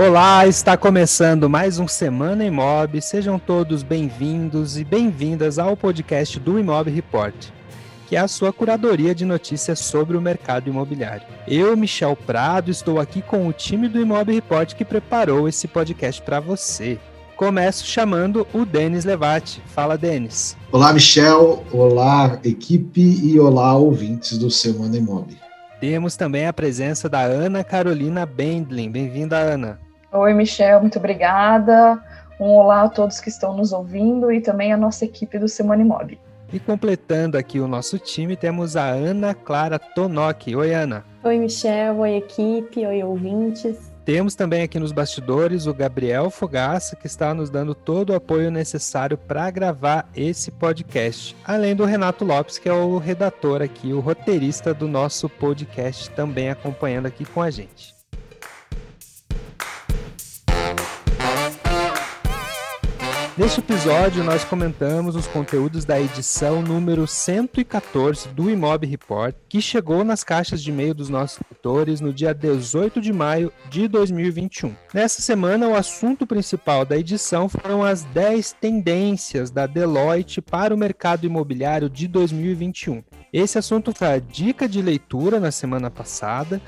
[0.00, 3.02] Olá, está começando mais um Semana Imob.
[3.02, 7.34] Sejam todos bem-vindos e bem-vindas ao podcast do Imob Report,
[8.08, 11.26] que é a sua curadoria de notícias sobre o mercado imobiliário.
[11.46, 16.22] Eu, Michel Prado, estou aqui com o time do Imob Report que preparou esse podcast
[16.22, 16.98] para você.
[17.36, 19.62] Começo chamando o Denis Levati.
[19.66, 20.56] Fala, Denis.
[20.72, 21.62] Olá, Michel.
[21.70, 25.36] Olá, equipe e olá, ouvintes do Semana Imob.
[25.78, 28.90] Temos também a presença da Ana Carolina Bendlin.
[28.90, 29.89] Bem-vinda, Ana.
[30.12, 32.02] Oi, Michel, muito obrigada.
[32.40, 35.82] Um olá a todos que estão nos ouvindo e também a nossa equipe do Semana
[35.82, 36.18] Imob.
[36.52, 40.56] E completando aqui o nosso time, temos a Ana Clara Tonoki.
[40.56, 41.04] Oi, Ana.
[41.22, 41.98] Oi, Michel.
[41.98, 42.84] Oi, equipe.
[42.84, 43.92] Oi, ouvintes.
[44.04, 48.50] Temos também aqui nos bastidores o Gabriel Fogaça, que está nos dando todo o apoio
[48.50, 51.36] necessário para gravar esse podcast.
[51.44, 56.50] Além do Renato Lopes, que é o redator aqui, o roteirista do nosso podcast, também
[56.50, 57.99] acompanhando aqui com a gente.
[63.40, 70.04] Neste episódio, nós comentamos os conteúdos da edição número 114 do Imob Report, que chegou
[70.04, 74.76] nas caixas de e-mail dos nossos leitores no dia 18 de maio de 2021.
[74.92, 80.78] Nessa semana, o assunto principal da edição foram as 10 tendências da Deloitte para o
[80.78, 83.02] mercado imobiliário de 2021.
[83.32, 86.60] Esse assunto foi a dica de leitura na semana passada,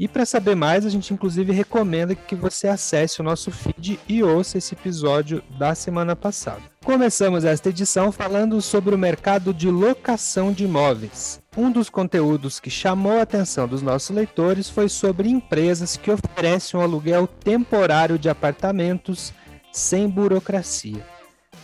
[0.00, 4.22] e para saber mais, a gente inclusive recomenda que você acesse o nosso feed e
[4.22, 6.62] ouça esse episódio da semana passada.
[6.82, 11.38] Começamos esta edição falando sobre o mercado de locação de imóveis.
[11.54, 16.80] Um dos conteúdos que chamou a atenção dos nossos leitores foi sobre empresas que oferecem
[16.80, 19.34] um aluguel temporário de apartamentos
[19.70, 21.04] sem burocracia.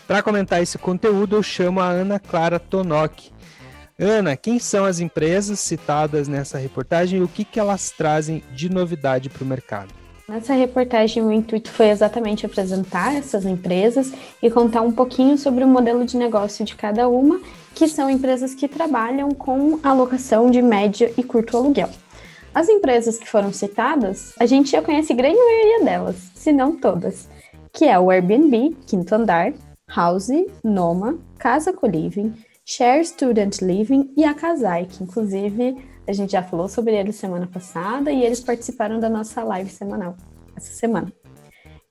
[0.06, 3.32] Para comentar esse conteúdo, eu chamo a Ana Clara Tonoki,
[3.98, 8.68] Ana, quem são as empresas citadas nessa reportagem e o que, que elas trazem de
[8.68, 9.88] novidade para o mercado?
[10.28, 14.12] Nessa reportagem, o intuito foi exatamente apresentar essas empresas
[14.42, 17.40] e contar um pouquinho sobre o modelo de negócio de cada uma,
[17.74, 21.88] que são empresas que trabalham com alocação de médio e curto aluguel.
[22.54, 27.30] As empresas que foram citadas, a gente já conhece grande maioria delas, se não todas,
[27.72, 29.54] que é o Airbnb, Quinto Andar,
[29.88, 30.28] House,
[30.62, 32.34] Noma, Casa Coliving,
[32.68, 37.46] Share Student Living e a Casai, que inclusive a gente já falou sobre eles semana
[37.46, 40.16] passada e eles participaram da nossa live semanal
[40.56, 41.12] essa semana.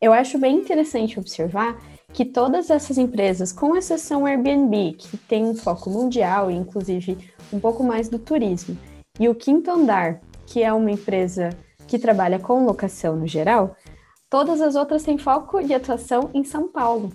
[0.01, 1.81] Eu acho bem interessante observar
[2.11, 7.17] que todas essas empresas, com exceção Airbnb, que tem um foco mundial e inclusive
[7.53, 8.77] um pouco mais do turismo,
[9.17, 11.51] e o Quinto Andar, que é uma empresa
[11.87, 13.77] que trabalha com locação no geral,
[14.29, 17.13] todas as outras têm foco de atuação em São Paulo,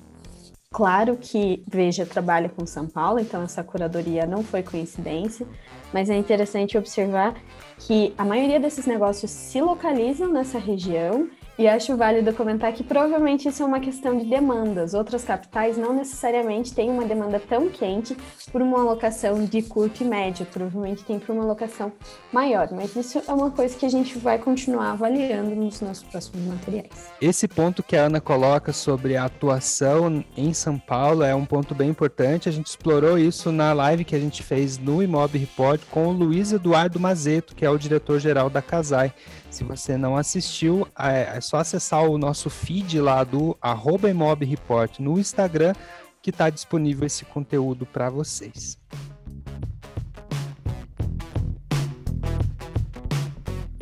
[0.73, 5.45] Claro que Veja trabalha com São Paulo, então essa curadoria não foi coincidência,
[5.93, 7.35] mas é interessante observar
[7.77, 11.29] que a maioria desses negócios se localizam nessa região
[11.61, 14.95] e acho válido comentar que provavelmente isso é uma questão de demandas.
[14.95, 18.17] Outras capitais não necessariamente têm uma demanda tão quente
[18.51, 21.93] por uma alocação de curto e médio, provavelmente tem por uma alocação
[22.33, 26.47] maior, mas isso é uma coisa que a gente vai continuar avaliando nos nossos próximos
[26.47, 27.11] materiais.
[27.21, 31.75] Esse ponto que a Ana coloca sobre a atuação em São Paulo é um ponto
[31.75, 32.49] bem importante.
[32.49, 36.13] A gente explorou isso na live que a gente fez no Imob Report com o
[36.13, 39.13] Luiz Eduardo Mazeto, que é o diretor-geral da Casai.
[39.51, 44.09] Se você não assistiu, é, é só acessar o nosso feed lá do arroba
[44.41, 45.75] Report no Instagram,
[46.23, 48.79] que está disponível esse conteúdo para vocês.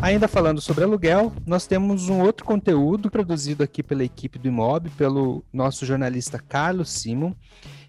[0.00, 4.88] Ainda falando sobre aluguel, nós temos um outro conteúdo produzido aqui pela equipe do Imob,
[4.90, 7.34] pelo nosso jornalista Carlos Simon,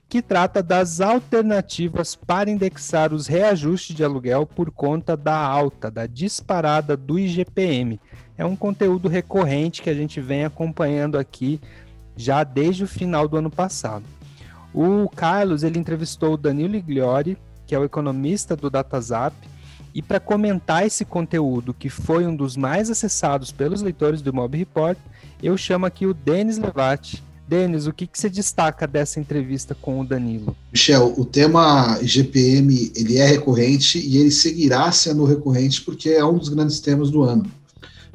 [0.09, 6.07] que trata das alternativas para indexar os reajustes de aluguel por conta da alta, da
[6.07, 7.99] disparada do IGPM.
[8.35, 11.61] É um conteúdo recorrente que a gente vem acompanhando aqui
[12.17, 14.03] já desde o final do ano passado.
[14.73, 17.37] O Carlos ele entrevistou o Danilo Igliori,
[17.67, 19.35] que é o economista do DataZap,
[19.93, 24.57] e para comentar esse conteúdo, que foi um dos mais acessados pelos leitores do Mob
[24.57, 24.97] Report,
[25.41, 29.99] eu chamo aqui o Denis Levati, Denis, o que, que você destaca dessa entrevista com
[29.99, 30.55] o Danilo?
[30.71, 36.37] Michel, o tema GPM ele é recorrente e ele seguirá sendo recorrente porque é um
[36.37, 37.51] dos grandes temas do ano.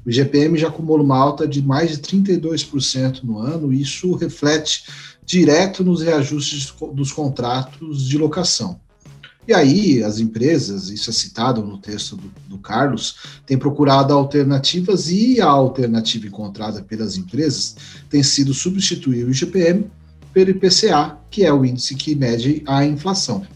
[0.06, 4.84] O IGPM já acumula uma alta de mais de 32% no ano, e isso reflete
[5.24, 8.78] direto nos reajustes dos contratos de locação.
[9.46, 15.10] E aí, as empresas, isso é citado no texto do, do, Carlos, têm procurado alternativas
[15.10, 17.76] e a alternativa encontrada pelas empresas
[18.08, 19.86] tem sido substituir o IGPM
[20.32, 23.46] pelo IPCA, que é o índice que mede a inflação.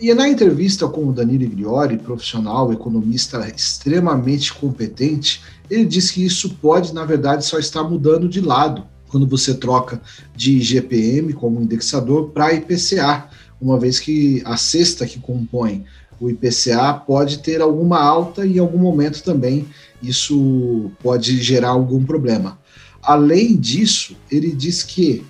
[0.00, 6.54] E na entrevista com o Danilo Griori, profissional, economista extremamente competente, ele diz que isso
[6.54, 10.00] pode, na verdade, só estar mudando de lado quando você troca
[10.34, 13.28] de IGPM como indexador para IPCA,
[13.60, 15.84] uma vez que a cesta que compõe
[16.20, 19.66] o IPCA pode ter alguma alta e em algum momento também
[20.02, 22.58] isso pode gerar algum problema.
[23.02, 25.24] Além disso, ele diz que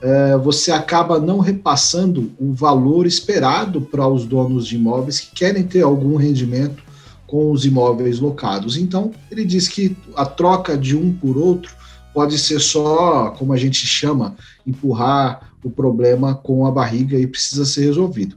[0.00, 5.62] é, você acaba não repassando o valor esperado para os donos de imóveis que querem
[5.62, 6.82] ter algum rendimento
[7.26, 8.76] com os imóveis locados.
[8.76, 11.72] Então, ele diz que a troca de um por outro
[12.14, 14.34] pode ser só, como a gente chama,
[14.66, 18.36] empurrar o problema com a barriga e precisa ser resolvido.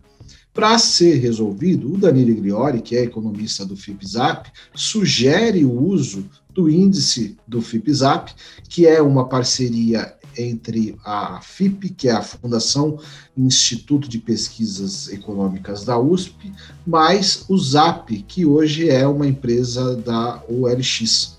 [0.54, 6.70] Para ser resolvido, o Danilo Griori, que é economista do FIPZAP, sugere o uso do
[6.70, 8.32] índice do FIPZAP,
[8.70, 13.00] que é uma parceria entre a FIP, que é a Fundação
[13.36, 16.52] Instituto de Pesquisas Econômicas da USP,
[16.86, 21.38] mais o ZAP, que hoje é uma empresa da OLX.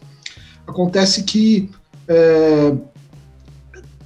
[0.66, 1.70] Acontece que
[2.08, 2.76] é,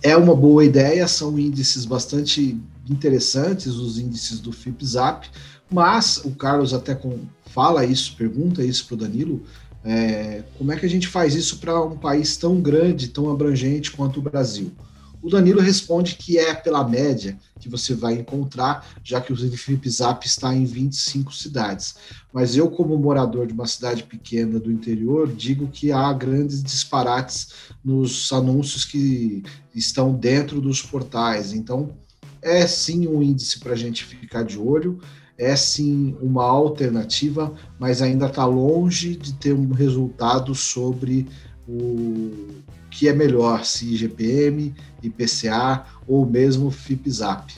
[0.02, 2.58] é uma boa ideia, são índices bastante
[2.88, 5.28] interessantes, os índices do FIPZAP,
[5.70, 9.42] mas o Carlos até com, fala isso, pergunta isso para o Danilo,
[9.84, 13.90] é, como é que a gente faz isso para um país tão grande, tão abrangente
[13.90, 14.72] quanto o Brasil?
[15.20, 20.24] O Danilo responde que é pela média que você vai encontrar, já que o FlipZap
[20.24, 21.96] está em 25 cidades.
[22.32, 27.48] Mas eu, como morador de uma cidade pequena do interior, digo que há grandes disparates
[27.84, 29.42] nos anúncios que
[29.74, 31.52] estão dentro dos portais.
[31.52, 31.96] Então,
[32.40, 35.00] é sim um índice para a gente ficar de olho,
[35.36, 41.26] é sim uma alternativa, mas ainda está longe de ter um resultado sobre
[41.66, 42.48] o
[42.90, 47.54] que é melhor, se IGPM, IPCA ou mesmo FIPZAP.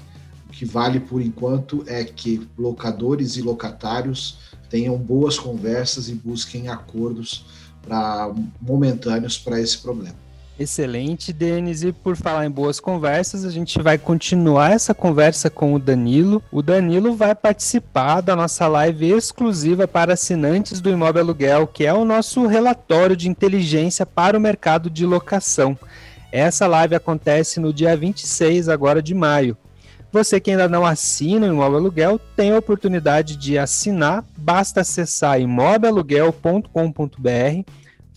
[0.48, 4.38] O que vale por enquanto é que locadores e locatários
[4.68, 7.44] tenham boas conversas e busquem acordos
[7.82, 10.16] pra, momentâneos para esse problema.
[10.60, 11.82] Excelente, Denis.
[11.82, 16.42] E por falar em boas conversas, a gente vai continuar essa conversa com o Danilo.
[16.52, 21.94] O Danilo vai participar da nossa live exclusiva para assinantes do Imóvel Aluguel, que é
[21.94, 25.78] o nosso relatório de inteligência para o mercado de locação.
[26.30, 29.56] Essa live acontece no dia 26 agora de maio.
[30.12, 34.22] Você que ainda não assina o Imóvel Aluguel tem a oportunidade de assinar.
[34.36, 37.64] Basta acessar imobilaluguel.com.br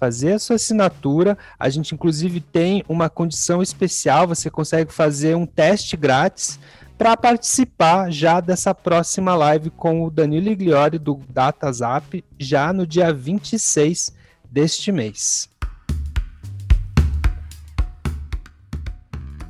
[0.03, 1.37] fazer a sua assinatura.
[1.57, 6.59] A gente, inclusive, tem uma condição especial: você consegue fazer um teste grátis
[6.97, 13.13] para participar já dessa próxima live com o Danilo Igliori do DataZap, já no dia
[13.13, 14.13] 26
[14.51, 15.49] deste mês.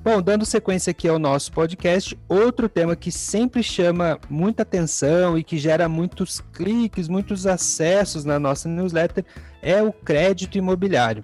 [0.03, 5.45] Bom, dando sequência aqui ao nosso podcast, outro tema que sempre chama muita atenção e
[5.45, 9.23] que gera muitos cliques, muitos acessos na nossa newsletter
[9.61, 11.23] é o crédito imobiliário.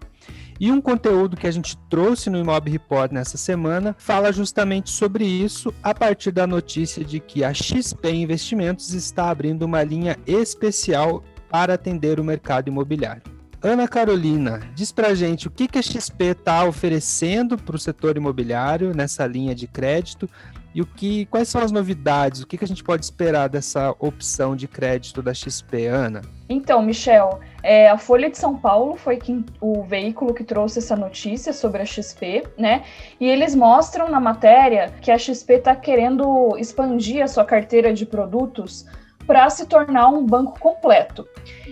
[0.58, 5.26] E um conteúdo que a gente trouxe no Imob Report nessa semana fala justamente sobre
[5.26, 11.22] isso, a partir da notícia de que a XP Investimentos está abrindo uma linha especial
[11.50, 13.39] para atender o mercado imobiliário.
[13.62, 18.16] Ana Carolina, diz pra gente o que, que a XP está oferecendo para o setor
[18.16, 20.30] imobiliário nessa linha de crédito
[20.74, 23.94] e o que, quais são as novidades, o que, que a gente pode esperar dessa
[24.00, 26.22] opção de crédito da XP, Ana?
[26.48, 30.96] Então, Michel, é, a Folha de São Paulo foi quem, o veículo que trouxe essa
[30.96, 32.84] notícia sobre a XP, né?
[33.20, 38.06] E eles mostram na matéria que a XP está querendo expandir a sua carteira de
[38.06, 38.86] produtos
[39.30, 41.28] para se tornar um banco completo.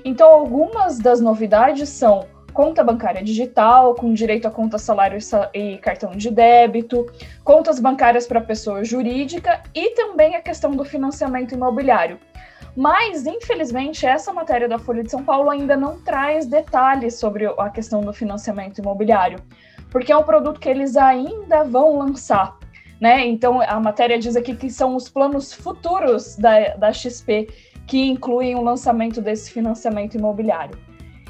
[0.06, 5.18] Então, algumas das novidades são conta bancária digital, com direito a conta salário
[5.56, 7.08] e cartão de débito,
[7.44, 12.20] contas bancárias para pessoa jurídica e também a questão do financiamento imobiliário.
[12.76, 17.72] Mas, infelizmente, essa matéria da Folha de São Paulo ainda não traz detalhes sobre a
[17.72, 19.40] questão do financiamento imobiliário,
[19.90, 22.56] porque é um produto que eles ainda vão lançar.
[23.00, 23.27] Né?
[23.27, 27.48] Então, a matéria diz aqui que são os planos futuros da, da XP
[27.86, 30.77] que incluem o lançamento desse financiamento imobiliário.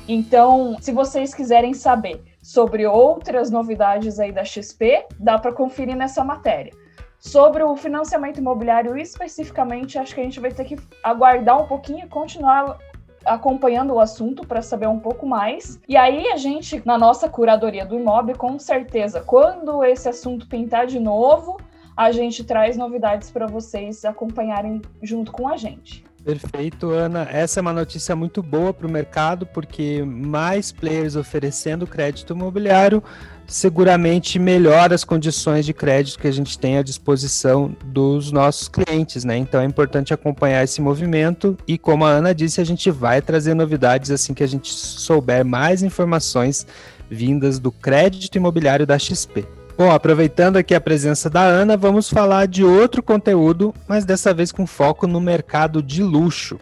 [0.08, 6.24] Então, se vocês quiserem saber sobre outras novidades aí da XP, dá para conferir nessa
[6.24, 6.72] matéria.
[7.20, 12.06] Sobre o financiamento imobiliário especificamente, acho que a gente vai ter que aguardar um pouquinho
[12.06, 12.78] e continuar
[13.26, 15.80] acompanhando o assunto para saber um pouco mais.
[15.88, 20.88] E aí a gente, na nossa curadoria do imóvel, com certeza, quando esse assunto pintar
[20.88, 21.60] de novo,
[21.96, 26.06] a gente traz novidades para vocês acompanharem junto com a gente.
[26.24, 27.26] Perfeito, Ana.
[27.32, 33.02] Essa é uma notícia muito boa para o mercado, porque mais players oferecendo crédito imobiliário
[33.48, 39.24] seguramente melhora as condições de crédito que a gente tem à disposição dos nossos clientes,
[39.24, 39.38] né?
[39.38, 43.54] Então é importante acompanhar esse movimento e, como a Ana disse, a gente vai trazer
[43.54, 46.68] novidades assim que a gente souber mais informações
[47.10, 49.48] vindas do crédito imobiliário da XP.
[49.77, 54.51] Bom, aproveitando aqui a presença da Ana, vamos falar de outro conteúdo, mas dessa vez
[54.51, 56.60] com foco no mercado de luxo.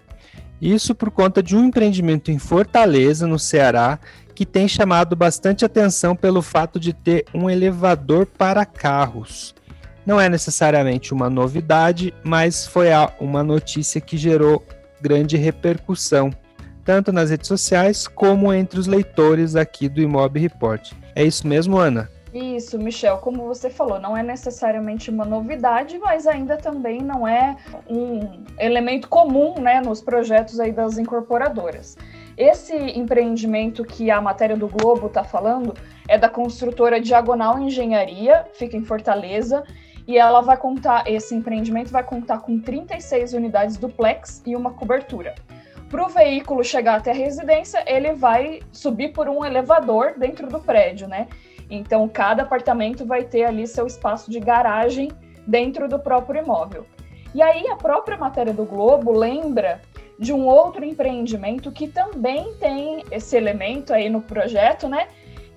[0.61, 3.99] Isso por conta de um empreendimento em Fortaleza, no Ceará,
[4.35, 9.55] que tem chamado bastante atenção pelo fato de ter um elevador para carros.
[10.05, 12.89] Não é necessariamente uma novidade, mas foi
[13.19, 14.63] uma notícia que gerou
[15.01, 16.31] grande repercussão,
[16.83, 20.91] tanto nas redes sociais como entre os leitores aqui do Imob Report.
[21.15, 22.09] É isso mesmo, Ana?
[22.33, 27.55] Isso, Michel, como você falou, não é necessariamente uma novidade, mas ainda também não é
[27.89, 31.95] um elemento comum né, nos projetos aí das incorporadoras.
[32.37, 35.73] Esse empreendimento que a matéria do Globo está falando
[36.07, 39.63] é da construtora Diagonal Engenharia, fica em Fortaleza,
[40.07, 45.33] e ela vai contar, esse empreendimento vai contar com 36 unidades duplex e uma cobertura.
[45.89, 50.59] Para o veículo chegar até a residência, ele vai subir por um elevador dentro do
[50.59, 51.27] prédio, né?
[51.69, 55.09] Então, cada apartamento vai ter ali seu espaço de garagem
[55.47, 56.85] dentro do próprio imóvel.
[57.33, 59.81] E aí, a própria matéria do Globo lembra
[60.17, 65.07] de um outro empreendimento que também tem esse elemento aí no projeto, né?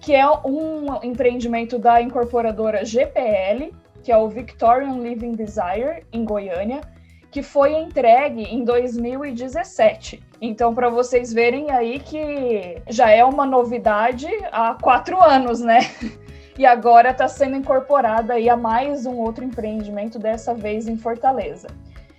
[0.00, 3.72] Que é um empreendimento da incorporadora GPL,
[4.02, 6.80] que é o Victorian Living Desire, em Goiânia,
[7.30, 10.22] que foi entregue em 2017.
[10.40, 15.80] Então, para vocês verem aí que já é uma novidade há quatro anos, né?
[16.58, 21.68] E agora está sendo incorporada aí a mais um outro empreendimento, dessa vez em Fortaleza.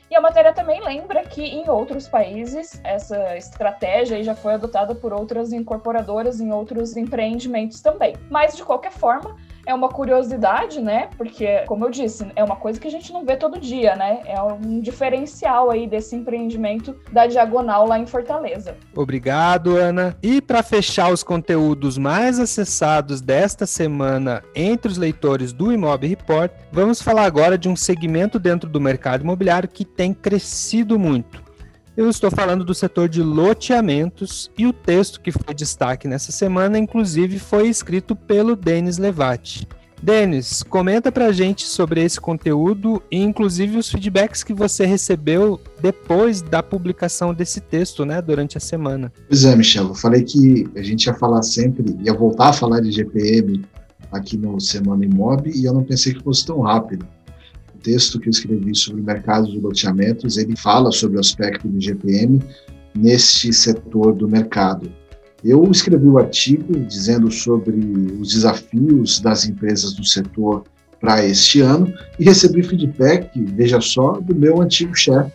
[0.10, 5.14] E a matéria também lembra que em outros países essa estratégia já foi adotada por
[5.14, 8.16] outras incorporadoras em outros empreendimentos também.
[8.30, 9.36] Mas de qualquer forma,
[9.70, 11.10] é uma curiosidade, né?
[11.16, 14.22] Porque, como eu disse, é uma coisa que a gente não vê todo dia, né?
[14.26, 18.76] É um diferencial aí desse empreendimento da Diagonal lá em Fortaleza.
[18.96, 20.18] Obrigado, Ana.
[20.24, 26.52] E para fechar os conteúdos mais acessados desta semana entre os leitores do Imob Report,
[26.72, 31.49] vamos falar agora de um segmento dentro do mercado imobiliário que tem crescido muito
[32.00, 36.80] eu estou falando do setor de loteamentos e o texto que foi destaque nessa semana,
[36.80, 39.68] inclusive, foi escrito pelo Denis Levati.
[40.02, 46.42] Denis, comenta pra gente sobre esse conteúdo e inclusive os feedbacks que você recebeu depois
[46.42, 49.12] da publicação desse texto, né, durante a semana.
[49.28, 52.80] Pois é, Michel, eu falei que a gente ia falar sempre, ia voltar a falar
[52.80, 53.62] de GPM
[54.10, 57.06] aqui no Semana Imob e eu não pensei que fosse tão rápido
[57.80, 61.80] texto que eu escrevi sobre o mercado de loteamentos, ele fala sobre o aspecto do
[61.80, 62.40] GPM
[62.96, 64.92] neste setor do mercado.
[65.44, 67.78] Eu escrevi o um artigo dizendo sobre
[68.20, 70.64] os desafios das empresas do setor
[71.00, 75.32] para este ano e recebi feedback, veja só, do meu antigo chefe,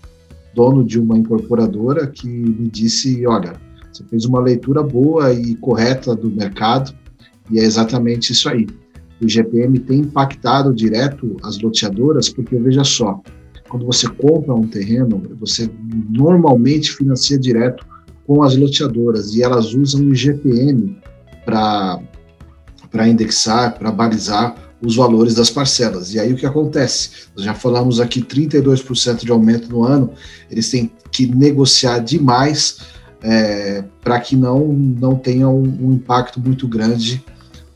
[0.55, 3.55] dono de uma incorporadora, que me disse: olha,
[3.91, 6.95] você fez uma leitura boa e correta do mercado
[7.51, 8.67] e é exatamente isso aí
[9.25, 13.21] o GPM tem impactado direto as loteadoras, porque veja só,
[13.69, 15.71] quando você compra um terreno, você
[16.11, 17.85] normalmente financia direto
[18.27, 20.99] com as loteadoras e elas usam o GPM
[21.45, 21.99] para
[23.09, 26.15] indexar, para balizar os valores das parcelas.
[26.15, 27.29] E aí o que acontece?
[27.35, 30.11] Nós já falamos aqui 32% de aumento no ano,
[30.51, 32.81] eles têm que negociar demais
[33.23, 37.25] é, para que não, não tenha um, um impacto muito grande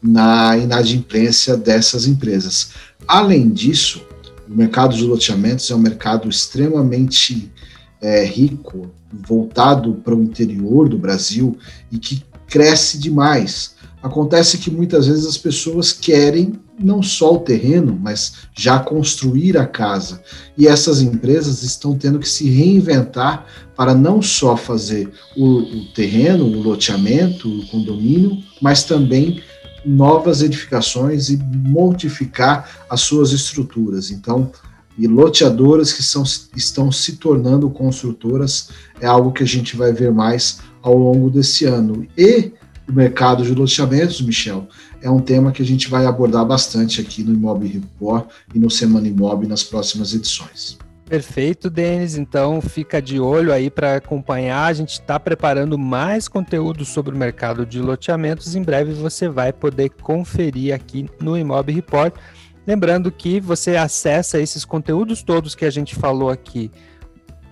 [0.02, 2.70] na inadimplência dessas empresas.
[3.06, 4.02] Além disso,
[4.48, 7.52] o mercado de loteamentos é um mercado extremamente
[8.00, 11.56] é, rico, voltado para o interior do Brasil
[11.90, 13.76] e que cresce demais.
[14.02, 19.66] Acontece que muitas vezes as pessoas querem não só o terreno, mas já construir a
[19.66, 20.22] casa.
[20.56, 23.44] E essas empresas estão tendo que se reinventar
[23.76, 29.42] para não só fazer o, o terreno, o loteamento, o condomínio, mas também
[29.88, 34.10] novas edificações e modificar as suas estruturas.
[34.10, 34.50] Então,
[34.98, 36.24] e loteadoras que são,
[36.56, 41.64] estão se tornando construtoras é algo que a gente vai ver mais ao longo desse
[41.64, 42.06] ano.
[42.16, 42.52] E
[42.88, 44.66] o mercado de loteamentos, Michel,
[45.00, 48.70] é um tema que a gente vai abordar bastante aqui no Imob Report e no
[48.70, 50.78] Semana Imob nas próximas edições.
[51.08, 52.18] Perfeito, Denis.
[52.18, 54.66] Então fica de olho aí para acompanhar.
[54.66, 58.54] A gente está preparando mais conteúdo sobre o mercado de loteamentos.
[58.54, 62.14] Em breve você vai poder conferir aqui no Imob Report.
[62.66, 66.70] Lembrando que você acessa esses conteúdos todos que a gente falou aqui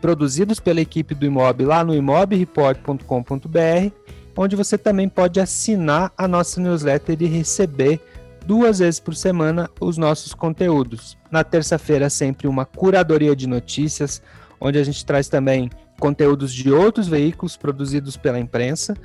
[0.02, 3.90] produzidos pela equipe do Imob lá no imobreport.com.br,
[4.36, 7.98] onde você também pode assinar a nossa newsletter e receber
[8.44, 11.16] duas vezes por semana os nossos conteúdos.
[11.36, 14.22] Na terça-feira, sempre uma curadoria de notícias,
[14.58, 15.68] onde a gente traz também
[16.00, 18.96] conteúdos de outros veículos produzidos pela imprensa.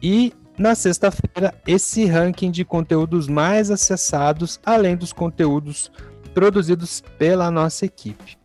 [0.00, 5.90] E na sexta-feira, esse ranking de conteúdos mais acessados, além dos conteúdos
[6.32, 8.38] produzidos pela nossa equipe.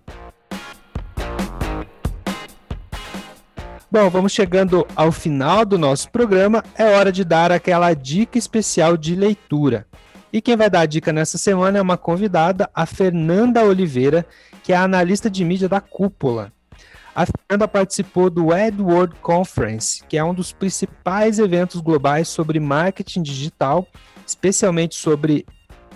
[3.91, 6.63] Bom, vamos chegando ao final do nosso programa.
[6.75, 9.85] É hora de dar aquela dica especial de leitura.
[10.35, 14.25] E quem vai dar a dica nessa semana é uma convidada, a Fernanda Oliveira,
[14.61, 16.51] que é analista de mídia da Cúpula.
[17.15, 23.21] A Fernanda participou do Edward Conference, que é um dos principais eventos globais sobre marketing
[23.21, 23.87] digital,
[24.27, 25.45] especialmente sobre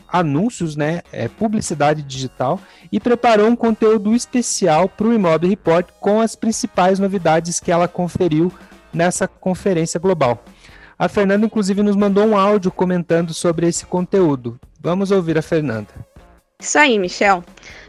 [0.08, 6.22] anúncios, né, é, publicidade digital, e preparou um conteúdo especial para o Imob Report com
[6.22, 8.54] as principais novidades que ela conferiu
[8.94, 10.42] nessa conferência global.
[11.00, 14.60] A Fernanda, inclusive, nos mandou um áudio comentando sobre esse conteúdo.
[14.82, 15.88] Vamos ouvir a Fernanda.
[16.62, 17.42] Isso aí, Michel.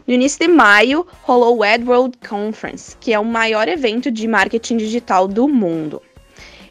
[0.07, 4.77] No início de maio, rolou o AdWorld Conference, que é o maior evento de marketing
[4.77, 6.01] digital do mundo.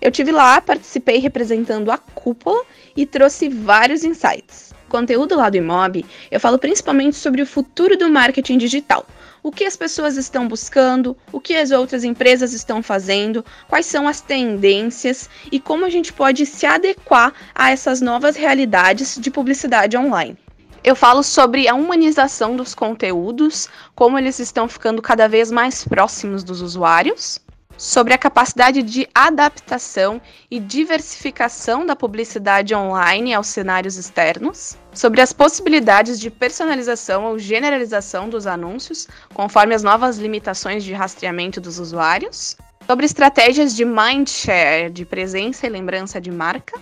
[0.00, 2.64] Eu tive lá, participei representando a cúpula
[2.96, 4.72] e trouxe vários insights.
[4.88, 9.04] Conteúdo lá do Imob, eu falo principalmente sobre o futuro do marketing digital,
[9.42, 14.06] o que as pessoas estão buscando, o que as outras empresas estão fazendo, quais são
[14.06, 19.96] as tendências e como a gente pode se adequar a essas novas realidades de publicidade
[19.96, 20.36] online.
[20.82, 26.42] Eu falo sobre a humanização dos conteúdos, como eles estão ficando cada vez mais próximos
[26.42, 27.38] dos usuários,
[27.80, 30.20] sobre a capacidade de adaptação
[30.50, 38.28] e diversificação da publicidade online aos cenários externos, sobre as possibilidades de personalização ou generalização
[38.28, 42.54] dos anúncios, conforme as novas limitações de rastreamento dos usuários,
[42.86, 46.78] sobre estratégias de mindshare, de presença e lembrança de marca,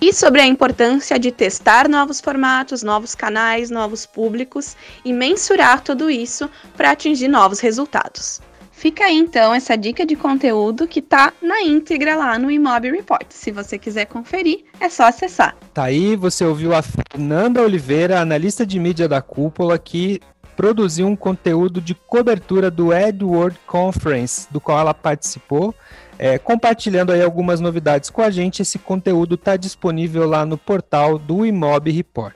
[0.00, 6.08] e sobre a importância de testar novos formatos, novos canais, novos públicos e mensurar tudo
[6.08, 8.40] isso para atingir novos resultados.
[8.76, 13.24] Fica aí então essa dica de conteúdo que tá na íntegra lá no Imob Report.
[13.30, 15.56] Se você quiser conferir, é só acessar.
[15.72, 20.20] Tá aí, você ouviu a Fernanda Oliveira, analista de mídia da Cúpula, que
[20.54, 25.74] produziu um conteúdo de cobertura do Edward Conference, do qual ela participou,
[26.18, 28.60] é, compartilhando aí algumas novidades com a gente.
[28.60, 32.34] Esse conteúdo está disponível lá no portal do Imob Report.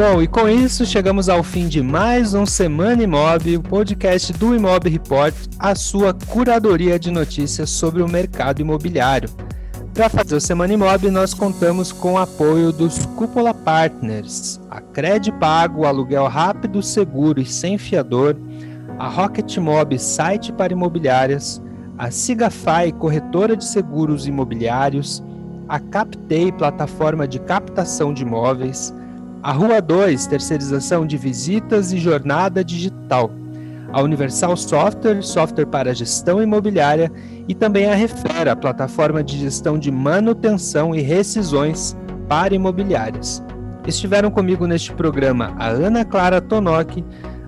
[0.00, 4.56] Bom, e com isso chegamos ao fim de mais um Semana Imob, o podcast do
[4.56, 9.28] Imob Report, a sua curadoria de notícias sobre o mercado imobiliário.
[9.92, 15.32] Para fazer o Semana Imob, nós contamos com o apoio dos Cúpula Partners, a Cred
[15.32, 18.34] Pago, aluguel rápido, seguro e sem fiador,
[18.98, 21.60] a Rocket Mob, site para imobiliárias,
[21.98, 25.22] a Sigafy, corretora de seguros imobiliários,
[25.68, 28.94] a Captei, plataforma de captação de imóveis,
[29.42, 33.30] a Rua 2, terceirização de visitas e jornada digital.
[33.92, 37.10] A Universal Software, software para gestão imobiliária.
[37.48, 41.96] E também a Refera, plataforma de gestão de manutenção e rescisões
[42.28, 43.42] para imobiliárias.
[43.86, 47.02] Estiveram comigo neste programa a Ana Clara Tonoc,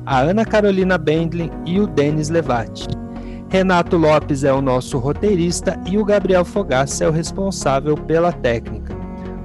[0.05, 2.89] a Ana Carolina Bendlin e o Denis Levati.
[3.49, 9.02] Renato Lopes é o nosso roteirista e o Gabriel Fogaça é o responsável pela técnica.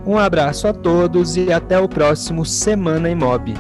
[0.08, 3.54] Um abraço a todos e até o próximo Semana Imob.